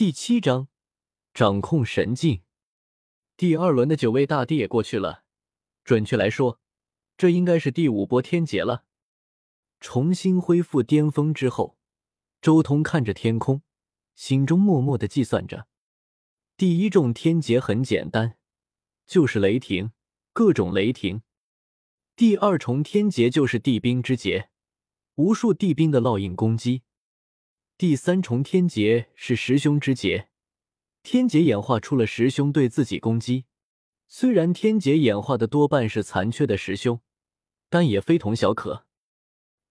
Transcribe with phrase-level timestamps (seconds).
[0.00, 0.68] 第七章，
[1.34, 2.40] 掌控神境。
[3.36, 5.24] 第二轮的九位大帝也过去了，
[5.84, 6.58] 准确来说，
[7.18, 8.86] 这应该是第五波天劫了。
[9.78, 11.76] 重新恢复巅峰之后，
[12.40, 13.60] 周通看着天空，
[14.14, 15.68] 心中默默的计算着：
[16.56, 18.38] 第一重天劫很简单，
[19.06, 19.92] 就是雷霆，
[20.32, 21.20] 各种雷霆；
[22.16, 24.48] 第二重天劫就是地兵之劫，
[25.16, 26.84] 无数地兵的烙印攻击。
[27.80, 30.28] 第三重天劫是十凶之劫，
[31.02, 33.46] 天劫演化出了十凶对自己攻击。
[34.06, 37.00] 虽然天劫演化的多半是残缺的十凶，
[37.70, 38.84] 但也非同小可。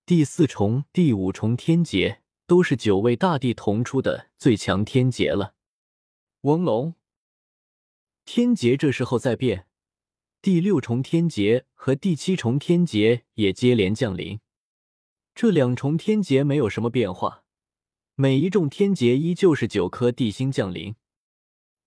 [0.08, 5.54] 第四重、第五重天劫都是九位大帝同出的最强天劫了。
[6.42, 6.96] 翁龙，
[8.26, 9.68] 天劫这时候在变，
[10.42, 14.40] 第六重天劫和第七重天劫也接连降临。
[15.36, 17.44] 这两重天劫没有什么变化。
[18.22, 20.94] 每一重天劫依旧是九颗地心降临。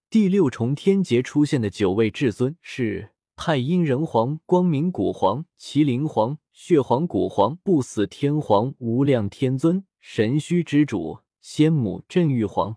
[0.09, 12.77] 第六重天劫出现的九位至尊是太阴人皇、光明古皇、麒麟皇、血皇古皇、不死天皇、无量天尊、神虚之主、仙母镇玉皇。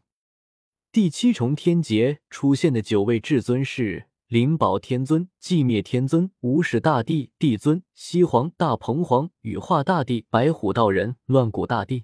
[0.92, 12.04] 第七重天劫出现的九位至尊是灵宝天尊、寂灭天尊、无始大帝、帝尊、西皇、大鹏皇、羽化大帝、白虎道人、乱古大帝。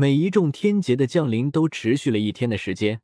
[0.00, 3.02] 每一重天劫的降临都持续了一天的时间，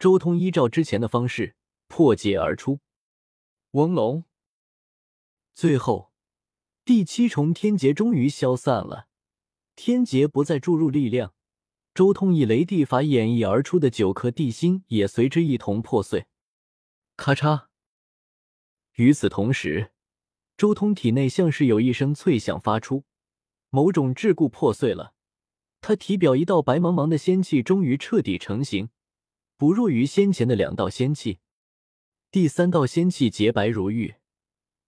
[0.00, 1.54] 周通依照之前的方式
[1.86, 2.80] 破界而出。
[3.70, 4.24] 翁龙，
[5.54, 6.10] 最后
[6.84, 9.06] 第七重天劫终于消散了，
[9.76, 11.34] 天劫不再注入力量，
[11.94, 16.26] 周通以雷地法演绎而出的九颗地心也随之一同破碎。
[17.16, 17.66] 咔嚓！
[18.94, 19.92] 与此同时，
[20.56, 23.04] 周通体内像是有一声脆响发出，
[23.70, 25.14] 某种桎梏破碎了。
[25.86, 28.88] 他体表一道白茫茫的仙气终于彻底成型，
[29.58, 31.40] 不弱于先前的两道仙气。
[32.30, 34.14] 第三道仙气洁白如玉，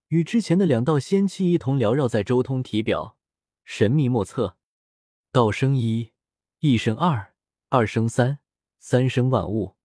[0.09, 3.19] 与之前的两道仙气一同缭绕在周通体表，
[3.63, 4.57] 神秘莫测。
[5.31, 6.13] 道生一，
[6.61, 7.35] 一生二，
[7.69, 8.39] 二生三，
[8.79, 9.77] 三生万物。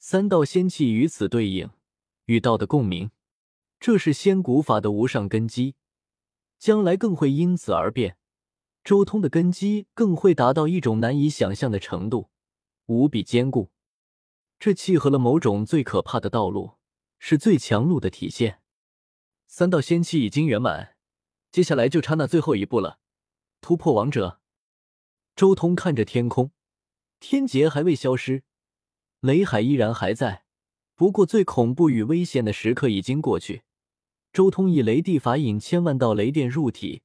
[0.00, 1.70] 三道仙气与此对应，
[2.24, 3.12] 与道的共鸣，
[3.78, 5.76] 这是仙古法的无上根基，
[6.58, 8.16] 将来更会因此而变。
[8.84, 12.28] 周通的根基更会达到一种难以想象的程度，
[12.84, 13.70] 无比坚固。
[14.58, 16.72] 这契合了某种最可怕的道路，
[17.18, 18.60] 是最强路的体现。
[19.46, 20.96] 三道仙气已经圆满，
[21.50, 22.98] 接下来就差那最后一步了，
[23.62, 24.40] 突破王者。
[25.34, 26.50] 周通看着天空，
[27.20, 28.42] 天劫还未消失，
[29.20, 30.44] 雷海依然还在，
[30.94, 33.62] 不过最恐怖与危险的时刻已经过去。
[34.30, 37.00] 周通以雷地法引千万道雷电入体。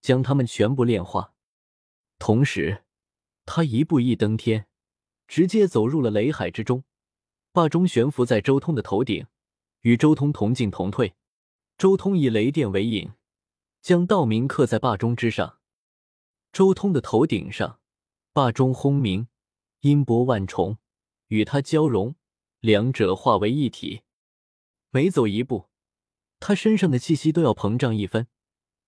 [0.00, 1.34] 将他们全部炼化，
[2.18, 2.84] 同时，
[3.44, 4.66] 他一步一登天，
[5.26, 6.84] 直接走入了雷海之中。
[7.52, 9.26] 霸中悬浮在周通的头顶，
[9.80, 11.14] 与周通同进同退。
[11.78, 13.12] 周通以雷电为引，
[13.82, 15.58] 将道名刻在霸中之上。
[16.52, 17.80] 周通的头顶上，
[18.32, 19.28] 霸中轰鸣，
[19.80, 20.78] 音波万重，
[21.28, 22.14] 与他交融，
[22.60, 24.02] 两者化为一体。
[24.90, 25.68] 每走一步，
[26.40, 28.26] 他身上的气息都要膨胀一分。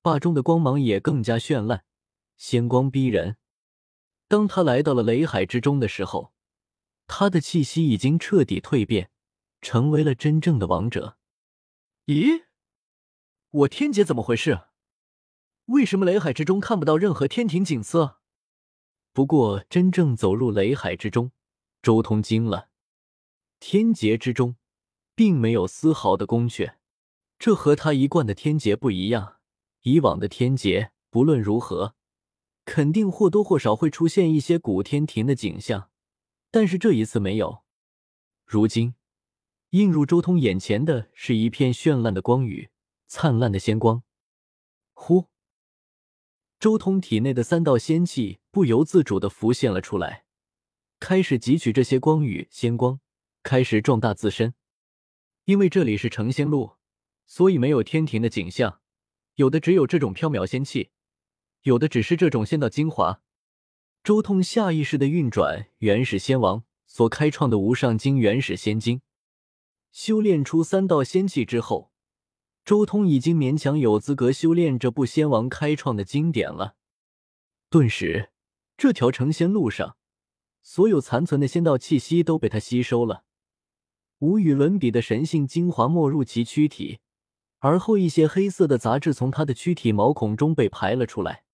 [0.03, 1.84] 画中的光芒也更加绚烂，
[2.36, 3.36] 仙光逼人。
[4.26, 6.32] 当他来到了雷海之中的时候，
[7.06, 9.10] 他的气息已经彻底蜕变，
[9.60, 11.19] 成为了真正的王者。
[12.06, 12.44] 咦，
[13.50, 14.62] 我天劫怎么回事？
[15.66, 18.20] 为什么雷海之中看不到任何天庭景色？
[19.12, 21.32] 不过，真正走入雷海之中，
[21.82, 22.69] 周通惊了。
[23.60, 24.56] 天劫之中，
[25.15, 26.76] 并没有丝毫的宫阙，
[27.38, 29.38] 这和他一贯的天劫不一样。
[29.83, 31.94] 以往的天劫，不论如何，
[32.65, 35.91] 肯定或多或少会出现一些古天庭的景象，
[36.50, 37.62] 但是这一次没有。
[38.44, 38.94] 如今，
[39.71, 42.71] 映入周通眼前的是一片绚烂的光雨，
[43.06, 44.03] 灿烂的仙光。
[44.94, 45.27] 呼！
[46.59, 50.25] 周通体内的三道仙气不由自主的浮现了出来，
[50.99, 52.98] 开始汲取这些光雨仙光，
[53.42, 54.54] 开始壮大自身。
[55.45, 56.72] 因为这里是成仙路，
[57.27, 58.81] 所以没有天庭的景象。
[59.38, 60.90] 有的只有这种飘渺仙气，
[61.62, 63.22] 有的只是这种仙道精华。
[64.02, 69.00] 周通下意识的运转原始仙王所开创的无上经原始仙经，
[69.92, 71.92] 修炼出三道仙气之后，
[72.64, 76.74] 周通已经勉强有资格修炼这部仙王开创的经典了。
[77.70, 78.30] 顿时，
[78.76, 79.96] 这条成仙路上，
[80.62, 83.22] 所有残存的仙道气息都被他吸收了，
[84.18, 86.98] 无与伦比的神性精华没入其躯体。
[87.60, 91.45] 而后，一些黑色的杂质从他的躯体毛孔中被排了出来。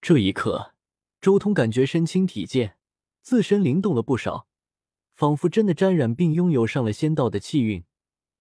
[0.00, 0.74] 这一刻，
[1.20, 2.76] 周通感觉身轻体健，
[3.22, 4.46] 自身灵动了不少，
[5.14, 7.84] 仿佛真的沾染并拥有上了仙道的气韵，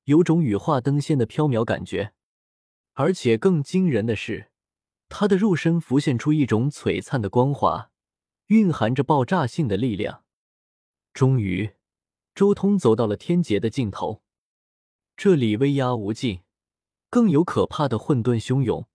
[0.05, 2.13] 有种羽化登仙的飘渺感觉。
[2.93, 4.51] 而且更惊人的是，
[5.07, 7.91] 他的肉身浮现出一种璀璨的光华，
[8.47, 10.25] 蕴含着爆炸性的力量。
[11.13, 11.71] 终于，
[12.35, 14.21] 周通走到了天劫的尽头。
[15.15, 16.41] 这里威压无尽，
[17.11, 18.87] 更有可怕的混沌汹涌。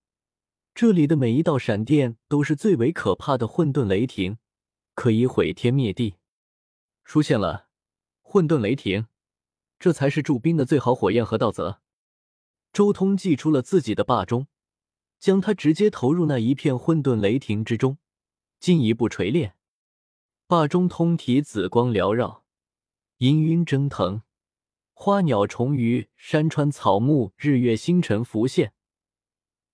[0.75, 4.39] 这里的每一道闪电都是最为可怕的混沌雷霆，
[4.95, 6.17] 可以毁天灭地。
[7.05, 7.69] 出现了
[8.23, 9.07] 混沌雷霆，
[9.79, 11.83] 这才是驻兵的最好火焰和道则。
[12.73, 14.47] 周通祭出了自己的霸钟，
[15.19, 17.99] 将它直接投入那一片混沌雷霆之中，
[18.59, 19.57] 进一步锤炼。
[20.47, 22.45] 霸钟通体紫光缭绕，
[23.19, 24.23] 氤氲蒸腾，
[24.99, 28.73] 花鸟虫鱼、山川草木、日月星辰浮现，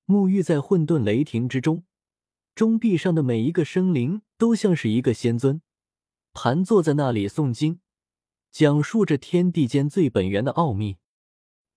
[0.04, 1.84] 沐浴在混沌雷霆之中。
[2.56, 5.62] 钟壁上的每一个生灵都像是一个仙尊。
[6.32, 7.78] 盘坐在那里诵经，
[8.50, 10.96] 讲述着天地间最本源的奥秘。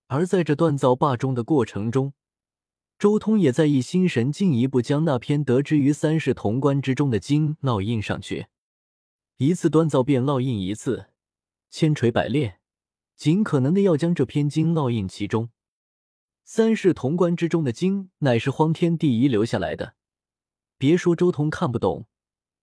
[0.08, 2.14] 而在这锻造霸钟的过程中，
[2.98, 8.48] 周通也在一心神进一步将那篇得之于三世潼关之中的经烙印上去。
[9.36, 11.10] 一次锻造便烙印一次，
[11.70, 12.58] 千锤百炼，
[13.16, 15.50] 尽可能的要将这篇经烙印其中。
[16.44, 19.94] 三世潼关之中的经乃是荒天地遗留下来的，
[20.78, 22.06] 别说周通看不懂。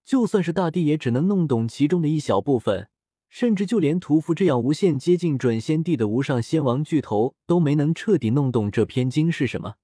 [0.05, 2.89] 就算是大帝也只能弄懂其中的一小部分，
[3.29, 9.75] 甚至就连屠夫这样无限接近准仙帝的无上仙王巨头都没能彻底弄懂这篇经是什么。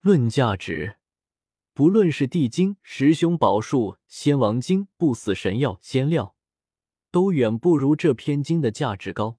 [0.00, 0.96] 论价值，
[1.74, 6.34] 不论是地经、十凶宝术、仙王经、不死神药、仙料，
[7.10, 9.38] 都远不如这篇经的价值高。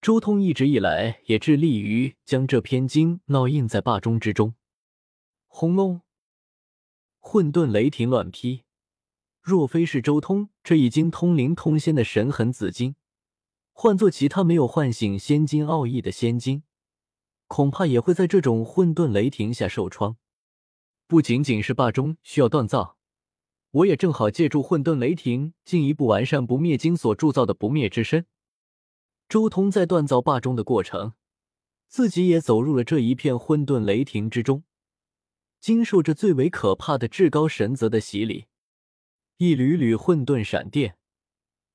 [0.00, 4.54] 周通一直以来也致力于将这篇经烙印在霸中之中。
[5.46, 6.02] 轰隆，
[7.18, 8.62] 混沌雷霆乱劈。
[9.42, 12.96] 若非是周通这已经通灵通仙的神痕紫金，
[13.72, 16.62] 换做其他没有唤醒仙金奥义的仙金，
[17.46, 20.16] 恐怕也会在这种混沌雷霆下受创。
[21.06, 22.96] 不仅仅是霸钟需要锻造，
[23.70, 28.26] 我也正好借助混沌雷霆进一步完善不灭经所铸造的不灭之身。
[29.28, 31.14] 周通在锻造霸钟的过程，
[31.88, 34.62] 自己也走入了这一片混沌雷霆之中，
[35.60, 38.46] 经受着最为可怕的至高神则的洗礼。
[39.38, 40.96] 一缕缕混沌闪电，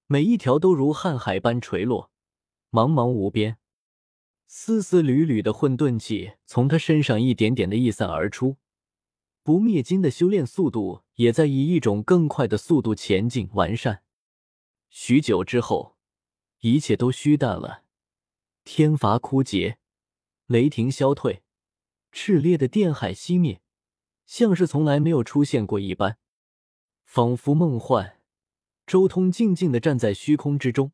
[0.07, 2.09] 每一条都如瀚海般垂落，
[2.71, 3.57] 茫茫无边。
[4.47, 8.57] 丝丝缕缕的混沌气从他身上一点点的溢散而出，
[9.43, 14.03] 不灭金的修炼速度也在以一种更快的速度前进完善。
[14.89, 15.90] 许久之后，
[16.61, 17.83] 一切都虚淡了，
[18.63, 19.79] 天罚枯竭，
[20.45, 21.41] 雷霆消退，
[22.11, 23.61] 炽烈的电海熄灭，
[24.27, 26.19] 像是从来没有出现过一般。
[27.03, 28.19] 仿佛梦幻，
[28.85, 30.91] 周通静静的站在虚空之中，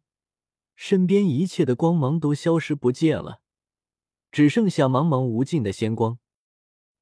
[0.78, 3.42] 身边一切的光芒都消失不见了，
[4.32, 6.18] 只剩下茫茫无尽的仙光，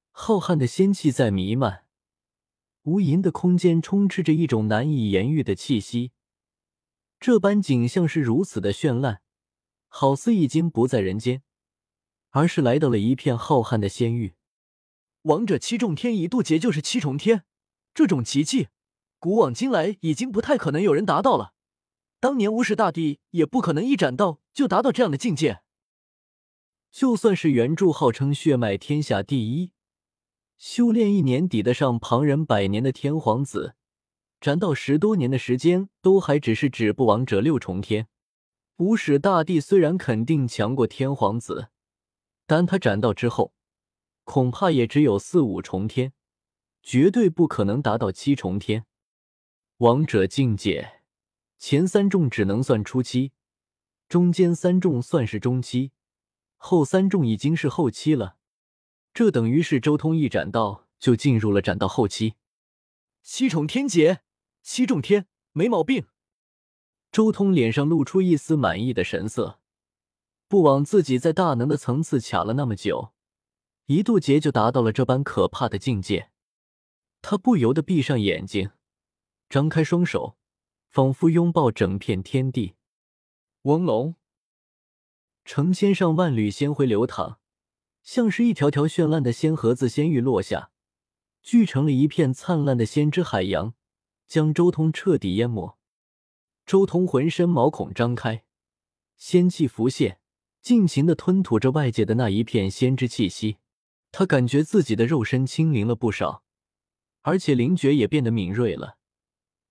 [0.09, 1.85] 浩瀚的仙气在弥漫，
[2.81, 6.13] 无垠的空间充斥着一种难以言喻的气息。
[7.25, 9.19] 这般景象是如此的绚烂，
[9.87, 11.41] 好似已经不在人间，
[12.29, 14.35] 而是来到了一片浩瀚的仙域。
[15.23, 17.43] 王者七重天一渡劫就是七重天，
[17.95, 18.67] 这种奇迹。
[19.17, 21.55] 古往今来，已经不太可能有人达到了。
[22.19, 25.63] 当年无始大帝也不可能一斩道就达到这样的境界。
[26.91, 29.71] 就算是原著号称血脉天下第一，
[30.59, 33.73] 修炼一年抵得上旁人百年的天皇子，
[34.45, 38.07] 斩道十多年的时间，都还只是止步王者六重天。
[38.75, 41.69] 无始大帝虽然肯定强过天皇子，
[42.45, 43.55] 但他斩道之后，
[44.23, 46.13] 恐怕也只有四五重天，
[46.83, 48.85] 绝对不可能达到七重天。
[49.77, 51.01] 王者境界，
[51.57, 53.31] 前三重只能算初期，
[54.07, 55.91] 中间三重算是中期，
[56.57, 58.35] 后三重已经是后期了。
[59.11, 62.35] 这等于是周通一斩道就进入了斩道后期。
[63.23, 64.21] 七重天劫，
[64.67, 66.07] 七重天，没毛病。
[67.11, 69.59] 周通脸上露出一丝满意的神色，
[70.47, 73.13] 不枉自己在大能的层次卡了那么久，
[73.85, 76.31] 一渡劫就达到了这般可怕的境界。
[77.21, 78.71] 他不由得闭上眼睛。
[79.49, 80.35] 张开双手，
[80.89, 82.73] 仿佛拥抱整片天地。
[83.61, 84.15] 嗡隆，
[85.45, 87.37] 成千上万缕仙辉流淌，
[88.01, 90.71] 像是一条条绚烂的仙盒子仙玉落下，
[91.43, 93.75] 聚成了一片灿烂的仙之海洋，
[94.27, 95.77] 将周通彻底淹没。
[96.65, 98.43] 周通浑身毛孔张开，
[99.17, 100.19] 仙气浮现，
[100.61, 103.57] 尽情的吞吐着外界的那一片仙之气息。
[104.11, 106.43] 他感觉自己的肉身轻灵了不少，
[107.21, 108.97] 而且灵觉也变得敏锐了。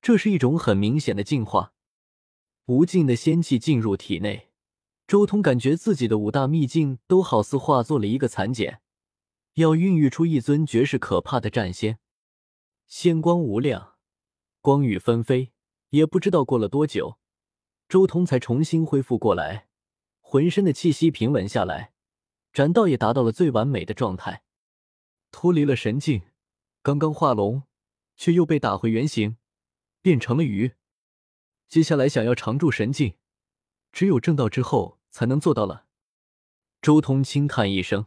[0.03, 1.73] 这是一种很明显的进化。
[2.67, 4.51] 无尽的仙气进入体内，
[5.07, 8.81] 周通感觉自己的五大秘境都好似化作了一个蚕茧，
[9.55, 11.99] 要孕育出一尊绝世可怕的战仙。
[12.87, 13.94] 仙光无量，
[14.65, 15.53] 光雨纷飞，
[15.91, 17.19] 也不知道过了多久，
[17.87, 19.69] 周通才重新恢复过来，
[20.23, 21.93] 浑身的气息平稳下来，
[22.51, 24.43] 斩道也达到了最完美的状态，
[25.31, 26.23] 脱离了神境。
[26.81, 27.65] 刚刚化龙，
[28.17, 29.37] 却又被打回原形，
[30.01, 30.73] 变成了鱼。
[31.69, 33.17] 接下来想要常驻神境，
[33.93, 35.85] 只有正道之后才能做到了。
[36.81, 38.07] 周通轻叹一声：“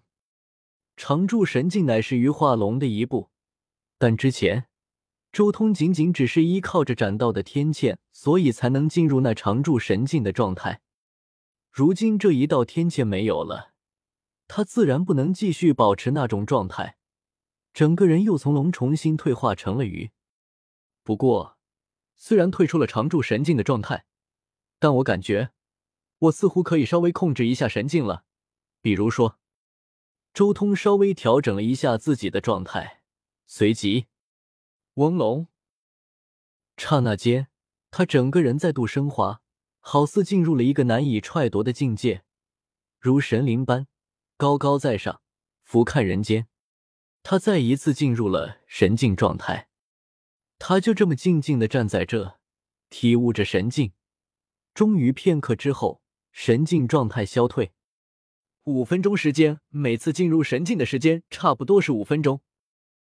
[0.97, 3.29] 常驻神境乃是鱼化龙的一步，
[3.99, 4.65] 但之前
[5.37, 10.81] 周通仅仅只是依靠着斩道的天堑，所以才能进入那常驻神境的状态。
[11.69, 13.75] 如今这一道天堑没有了，
[14.47, 16.97] 他自然不能继续保持那种状态，
[17.71, 20.09] 整个人又从龙重新退化成了鱼。
[21.03, 21.59] 不过。”
[22.17, 24.05] 虽然退出了常驻神境的状态，
[24.79, 25.51] 但我感觉
[26.17, 28.23] 我似乎可以稍微控制一下神境了。
[28.81, 29.37] 比如说，
[30.33, 33.03] 周通稍微调整了一下自己的状态，
[33.45, 34.07] 随即，
[34.97, 35.45] 翁龙。
[36.75, 37.49] 刹那间，
[37.91, 39.43] 他整个人再度升华，
[39.79, 42.23] 好似进入了一个难以踹夺的境界，
[42.99, 43.85] 如神灵般
[44.37, 45.21] 高高在上，
[45.63, 46.47] 俯瞰人间。
[47.21, 49.69] 他再一次进入了神境状态。
[50.57, 52.39] 他就这么静静的站在这，
[52.89, 53.93] 体悟着神境。
[54.73, 56.01] 终于片刻之后，
[56.31, 57.71] 神境状态消退。
[58.63, 62.41] 五分钟时间，每次进入神境的时间差不多是五分钟，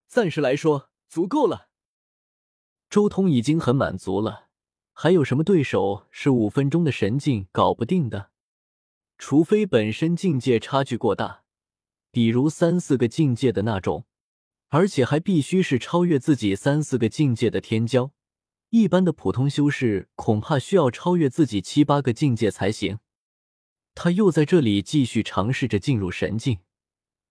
[0.09, 1.68] 暂时来说足够了。
[2.91, 4.49] 周通已经很满足了，
[4.93, 8.31] 还有什么对手是五分钟的神境搞不定的？
[9.19, 11.43] 除非本身境界差距过大，
[12.11, 14.05] 比如三四个境界的那种。
[14.71, 18.11] 而且还必须是超越自己三四个境界的天骄，
[18.69, 22.99] 一般的普通修士恐怕需要超越自己七八个境界才行。
[23.95, 26.59] 他又在这里继续尝试着进入神境，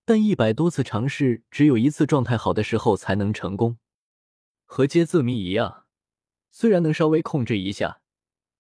[0.03, 3.77] 但一百多次尝试，只有一次状态好的时候才能成功。
[4.69, 5.85] 和接字谜一样，
[6.51, 8.01] 虽然能稍微控制一下，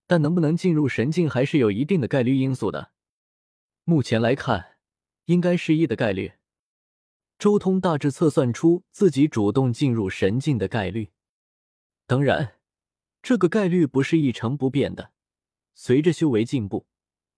[0.07, 2.93] 但能不能进入神境还是有一定的概率因素的。
[3.83, 4.77] 目前来看，
[5.25, 6.33] 应该是一的概率。
[7.37, 11.11] 周通大致测算出自己主动进入神境的概率，
[12.07, 12.55] 当然，
[13.21, 15.11] 这个概率不是一成不变的。
[15.75, 16.87] 随着修为进步，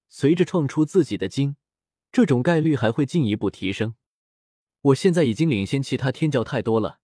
[0.08, 1.58] 随着创出自己的经，
[2.12, 3.96] 这种概率还会进一步提升。
[4.82, 7.00] 我现在已经领先其他天教太多了，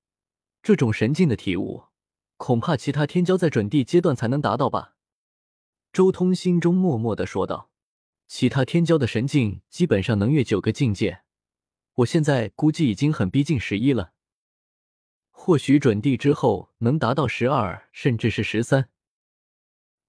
[0.66, 1.84] 这种神境的体悟，
[2.38, 4.96] 恐怕其他天骄在准地阶段才能达到吧？
[5.94, 7.70] 周通心中默默的说道
[8.26, 11.22] ：“其他天骄的神境基本上能越九个境界。”
[11.98, 14.14] 我现在估计已经很逼近十一了，
[15.30, 18.90] 或许准地之后能达到十二，甚至是十三。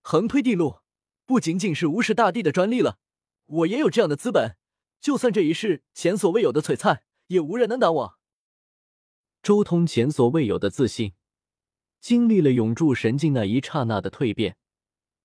[0.01, 0.79] 横推地路
[1.27, 2.99] 不仅仅是无视大帝的专利了，
[3.45, 4.57] 我也有这样的资本。
[5.03, 8.16] 就算这一世前所未有的璀璨，也无人能挡我。
[9.47, 11.13] 周通前所未有的自信，
[12.01, 14.57] 经历了永驻神境那一刹那的蜕变，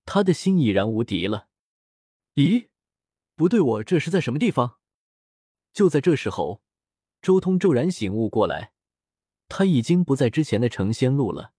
[0.04, 1.48] 他的心已然无敌了。
[2.36, 2.68] 咦，
[3.34, 4.78] 不对，我这是在什么地方？
[5.72, 6.62] 就在这时候，
[7.20, 8.72] 周通骤然醒悟过来，
[9.48, 11.52] 他已经不在之前的成仙路了，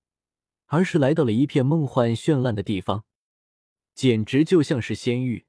[0.68, 3.04] 而是来到了一片梦幻绚烂的地方，
[3.94, 5.46] 简直就像是仙域。